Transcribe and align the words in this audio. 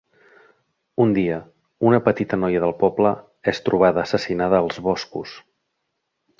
Un 1.03 1.11
dia, 1.17 1.37
una 1.89 1.99
petita 2.07 2.41
noia 2.45 2.63
del 2.65 2.75
poble 2.81 3.13
és 3.53 3.63
trobada 3.69 4.05
assassinada 4.07 4.65
als 4.65 4.85
boscos. 4.91 5.39